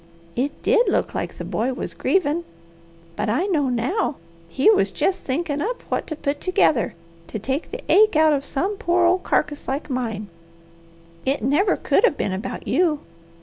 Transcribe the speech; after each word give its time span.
It 0.35 0.63
did 0.63 0.89
look 0.89 1.13
like 1.13 1.37
the 1.37 1.45
boy 1.45 1.73
was 1.73 1.93
grievin'; 1.93 2.43
but 3.15 3.29
I 3.29 3.45
know 3.45 3.69
now 3.69 4.15
he 4.49 4.67
was 4.71 4.89
jest 4.89 5.23
thinkin' 5.25 5.61
up 5.61 5.83
what 5.89 6.07
to 6.07 6.15
put 6.15 6.41
together 6.41 6.95
to 7.27 7.37
take 7.37 7.69
the 7.69 7.83
ache 7.87 8.15
out 8.15 8.33
of 8.33 8.43
some 8.43 8.77
poor 8.77 9.05
old 9.05 9.21
carcass 9.21 9.67
like 9.67 9.91
mine. 9.91 10.27
It 11.23 11.43
never 11.43 11.75
could 11.77 12.03
have 12.03 12.17
been 12.17 12.33
about 12.33 12.67
you. 12.67 13.01